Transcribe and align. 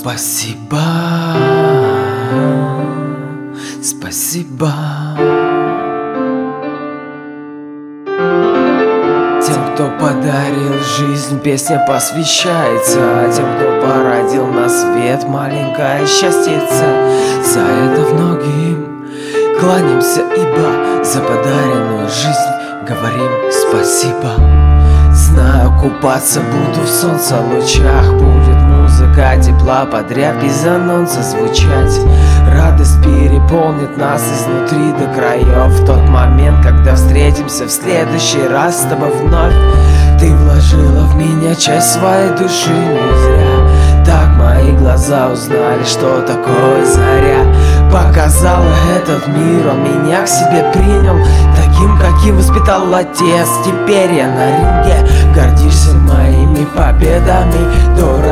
спасибо, 0.00 0.80
спасибо. 3.82 4.72
Тем, 9.44 9.74
кто 9.74 9.90
подарил 10.00 10.72
жизнь, 10.96 11.38
песня 11.40 11.84
посвящается. 11.86 12.98
А 12.98 13.30
Тем, 13.30 13.44
кто 13.56 13.86
породил 13.86 14.46
на 14.46 14.70
свет 14.70 15.28
маленькое 15.28 16.06
счастье 16.06 16.62
За 17.44 17.60
это 17.60 18.14
многим 18.14 19.06
кланяемся, 19.60 20.22
ибо 20.34 21.04
За 21.04 21.20
подаренную 21.20 22.08
жизнь 22.08 22.88
говорим 22.88 23.30
спасибо. 23.50 24.32
Знаю, 25.12 25.78
купаться 25.78 26.40
буду 26.40 26.86
в 26.86 26.88
солнце 26.88 27.38
лучах 27.40 28.12
Будет 28.14 28.59
музыка 29.10 29.36
тепла 29.42 29.84
подряд 29.86 30.42
без 30.42 30.64
анонса 30.64 31.22
звучать. 31.22 32.00
Радость 32.52 33.02
переполнит 33.02 33.96
нас 33.96 34.22
изнутри 34.22 34.92
до 34.92 35.12
краев. 35.12 35.72
В 35.80 35.86
тот 35.86 36.08
момент, 36.08 36.64
когда 36.64 36.94
встретимся 36.94 37.66
в 37.66 37.70
следующий 37.70 38.46
раз 38.46 38.82
с 38.82 38.86
тобой 38.86 39.10
вновь. 39.10 39.54
Ты 40.18 40.34
вложила 40.34 41.06
в 41.06 41.16
меня 41.16 41.54
часть 41.54 41.92
своей 41.92 42.30
души 42.30 42.70
не 42.70 43.20
зря. 43.22 44.04
Так 44.04 44.28
мои 44.36 44.72
глаза 44.72 45.28
узнали, 45.28 45.84
что 45.84 46.20
такое 46.22 46.84
заря. 46.84 47.44
Показала 47.90 48.74
этот 48.96 49.26
мир, 49.28 49.68
он 49.68 49.82
меня 49.82 50.22
к 50.22 50.28
себе 50.28 50.70
принял 50.72 51.16
Таким, 51.80 51.96
каким 51.98 52.36
воспитал 52.36 52.94
отец. 52.94 53.48
Теперь 53.64 54.12
я 54.12 54.28
на 54.28 54.50
ринге. 54.50 55.08
Гордишься 55.34 55.94
моими 55.94 56.66
победами. 56.76 57.96
Дороги 57.96 58.29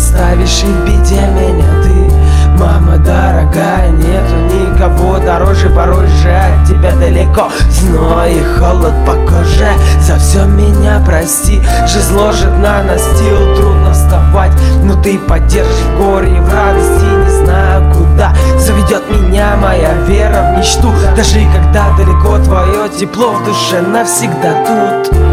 оставишь 0.00 0.62
и 0.62 0.66
в 0.66 0.84
беде 0.86 1.20
меня 1.20 1.82
ты. 1.82 2.10
Мама 2.58 2.96
дорогая, 2.98 3.90
нету 3.90 4.34
никого 4.52 5.18
дороже 5.18 5.70
Порой 5.70 6.06
же 6.08 6.30
от 6.30 6.66
тебя 6.68 6.92
далеко. 6.92 7.48
Зной 7.70 8.34
и 8.34 8.44
холод 8.58 8.94
по 9.06 9.12
коже 9.12 9.68
За 10.00 10.16
все 10.16 10.44
меня 10.44 11.02
прости. 11.06 11.62
Жизнь 11.86 12.14
ложит 12.14 12.52
на 12.58 12.82
настил 12.82 13.56
Трудно 13.56 13.92
вставать, 13.92 14.52
но 14.82 14.94
ты 15.00 15.18
поддержишь 15.18 15.74
в 15.74 15.98
горе 15.98 16.36
и 16.36 16.40
в 16.40 16.52
радости 16.52 17.04
Не 17.04 17.44
знаю 17.44 17.92
куда. 17.92 18.34
Заведет 18.58 19.02
меня 19.10 19.56
моя 19.56 19.94
вера 20.06 20.52
в 20.54 20.58
мечту. 20.58 20.92
Даже 21.16 21.40
когда 21.54 21.96
далеко 21.96 22.38
твое 22.38 22.88
тепло 22.90 23.32
в 23.32 23.44
душе 23.44 23.80
навсегда 23.80 24.64
тут 24.66 25.29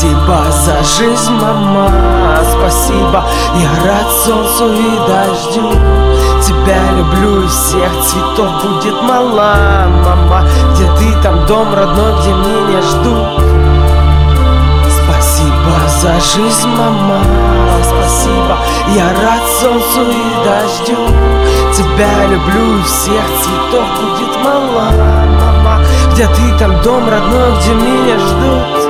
Спасибо 0.00 0.50
за 0.50 0.82
жизнь, 0.82 1.30
мама, 1.30 1.90
спасибо. 2.50 3.22
Я 3.54 3.68
рад 3.84 4.10
солнцу 4.24 4.72
и 4.72 4.96
дождю. 5.06 5.70
Тебя 6.42 6.80
люблю 6.96 7.42
и 7.42 7.46
всех 7.46 7.92
цветов. 8.06 8.48
Будет 8.64 9.02
мала, 9.02 9.84
мама. 10.02 10.48
Где 10.72 10.86
ты 10.98 11.22
там 11.22 11.44
дом 11.44 11.74
родной, 11.74 12.18
где 12.18 12.32
меня 12.32 12.80
ждут. 12.80 13.44
Спасибо 15.04 15.88
за 16.00 16.18
жизнь, 16.18 16.68
мама, 16.68 17.20
спасибо. 17.84 18.56
Я 18.96 19.04
рад 19.04 19.42
солнцу 19.60 20.10
и 20.10 20.44
дождю. 20.46 20.96
Тебя 21.74 22.26
люблю 22.26 22.78
и 22.78 22.82
всех 22.84 23.26
цветов. 23.42 23.84
Будет 24.00 24.34
мала, 24.42 24.92
мама. 25.42 25.84
Где 26.14 26.26
ты 26.26 26.58
там 26.58 26.80
дом 26.80 27.06
родной, 27.06 27.54
где 27.60 27.74
меня 27.74 28.18
ждут 28.18 28.89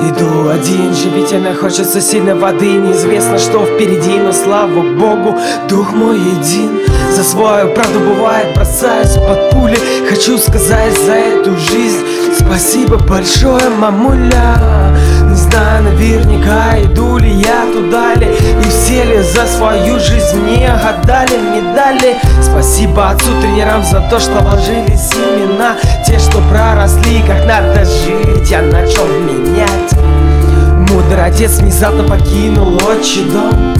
Иду 0.00 0.48
один, 0.50 0.94
живительно 0.94 1.54
хочется 1.54 2.00
сильно 2.00 2.36
воды. 2.36 2.72
Неизвестно, 2.74 3.38
что 3.38 3.64
впереди, 3.64 4.18
но 4.18 4.32
слава 4.32 4.82
богу, 4.82 5.36
дух 5.68 5.92
мой 5.92 6.18
един. 6.18 6.80
За 7.14 7.24
свою 7.24 7.72
правду 7.72 8.00
бывает 8.00 8.54
бросаюсь 8.54 9.14
под 9.14 9.50
пули. 9.50 9.78
Хочу 10.08 10.38
сказать 10.38 10.92
за 11.06 11.14
эту 11.14 11.56
жизнь 11.56 12.04
спасибо 12.46 12.96
большое, 12.98 13.68
мамуля. 13.70 14.94
Не 15.24 15.34
знаю 15.34 15.84
наверняка, 15.84 16.80
иду 16.82 17.18
ли 17.18 17.30
я 17.30 17.66
туда 17.72 18.14
ли. 18.14 18.26
И 18.26 18.68
все 18.68 19.04
ли 19.04 19.22
за 19.22 19.46
свою 19.46 19.98
жизнь 19.98 20.40
мне 20.40 20.72
отдали 20.72 21.36
медали 21.36 22.16
Спасибо 22.42 23.10
отцу, 23.10 23.28
тренерам 23.40 23.84
за 23.84 24.00
то, 24.08 24.18
что 24.18 24.38
вложили 24.40 24.96
семена 24.96 25.76
Те, 26.06 26.18
что 26.18 26.40
проросли, 26.50 27.22
как 27.26 27.44
надо 27.46 27.65
отец 31.36 31.58
внезапно 31.58 32.02
покинул 32.02 32.76
отчий 32.76 33.24
дом. 33.24 33.74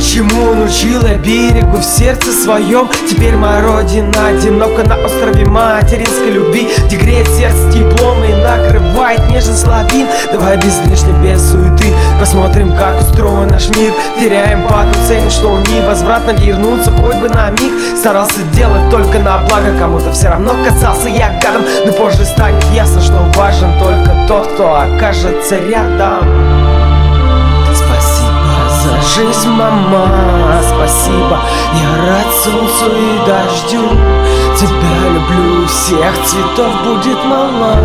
Чему 0.00 0.50
он 0.50 0.62
учил 0.62 1.04
я 1.04 1.16
берегу 1.16 1.78
в 1.78 1.84
сердце 1.84 2.30
своем. 2.30 2.88
Теперь 3.10 3.34
моя 3.34 3.62
родина 3.62 4.28
одинока 4.28 4.84
на 4.84 4.96
острове 4.98 5.44
материнской 5.44 6.30
любви 6.30 6.68
Где 6.86 6.96
греет 6.96 7.26
сердце 7.28 7.72
теплом 7.72 8.22
и 8.22 8.32
накрывает 8.34 9.28
нежный 9.28 9.54
славин 9.56 10.06
Давай 10.32 10.56
без 10.56 10.78
лишней, 10.86 11.14
без 11.22 11.50
суеты 11.50 11.92
Посмотрим, 12.20 12.76
как 12.76 13.00
устроен 13.00 13.48
наш 13.48 13.68
мир. 13.70 13.92
Теряем 14.20 14.62
поту, 14.62 14.94
ценим, 15.08 15.30
что 15.30 15.58
невозвратно 15.58 16.30
вернуться 16.32 16.92
Хоть 16.92 17.16
бы 17.16 17.28
на 17.28 17.50
миг. 17.50 17.72
Старался 17.96 18.42
делать 18.52 18.88
только 18.90 19.18
на 19.18 19.38
благо 19.38 19.76
Кому-то 19.78 20.12
все 20.12 20.28
равно 20.28 20.54
казался 20.64 21.08
я 21.08 21.40
гадом. 21.42 21.62
Но 21.86 21.92
позже 21.92 22.24
станет 22.24 22.64
ясно, 22.72 23.00
что 23.00 23.18
важен 23.36 23.72
только 23.80 24.26
тот, 24.28 24.46
кто 24.52 24.76
окажется 24.76 25.56
рядом 25.56 26.63
жизнь, 29.14 29.48
мама, 29.48 30.08
спасибо. 30.62 31.40
Я 31.74 32.06
рад 32.06 32.32
солнцу 32.42 32.86
и 32.96 33.26
дождю. 33.26 33.88
Тебя 34.56 35.08
люблю, 35.12 35.66
всех 35.68 36.14
цветов 36.24 36.72
будет 36.84 37.24
мало, 37.24 37.76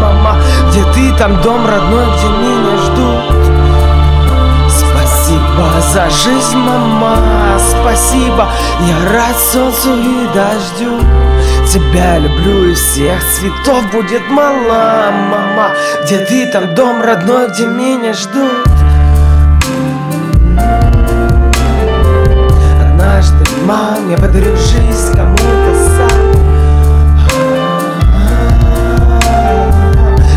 мама. 0.00 0.36
Где 0.68 0.84
ты, 0.92 1.12
там 1.18 1.40
дом 1.42 1.66
родной, 1.66 2.06
где 2.16 2.28
меня 2.28 2.76
ждут. 2.78 3.36
Спасибо 4.68 5.66
за 5.92 6.08
жизнь, 6.10 6.56
мама, 6.56 7.16
спасибо. 7.58 8.48
Я 8.80 9.12
рад 9.12 9.36
солнцу 9.38 9.94
и 9.94 10.28
дождю. 10.34 11.00
Тебя 11.66 12.18
люблю 12.18 12.70
и 12.70 12.74
всех 12.74 13.20
цветов 13.32 13.90
будет 13.90 14.28
мало, 14.30 15.10
мама. 15.10 15.70
Где 16.04 16.18
ты, 16.18 16.46
там 16.46 16.74
дом 16.74 17.02
родной, 17.02 17.48
где 17.48 17.66
меня 17.66 18.12
ждут 18.12 18.75
Мам, 23.66 24.08
я 24.08 24.16
подарю 24.16 24.56
жизнь 24.56 25.12
кому-то 25.16 25.74
сам 25.96 26.08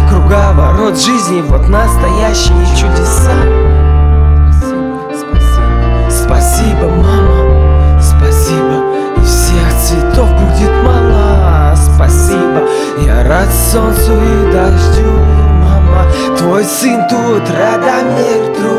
Круговорот 0.09 0.97
жизни, 0.97 1.41
вот 1.41 1.69
настоящие 1.69 2.65
чудеса. 2.75 3.35
Спасибо, 5.13 6.09
спасибо, 6.09 6.89
мама, 6.89 8.01
спасибо 8.01 8.95
И 9.17 9.21
всех 9.21 9.75
цветов 9.79 10.27
будет 10.31 10.83
мало, 10.83 11.75
спасибо 11.75 12.67
Я 13.05 13.23
рад 13.27 13.49
солнцу 13.71 14.13
и 14.13 14.51
дождю, 14.51 15.11
мама. 15.61 16.07
Твой 16.35 16.63
сын 16.63 17.07
тут, 17.07 17.43
Радомир, 17.47 18.57
друг 18.59 18.78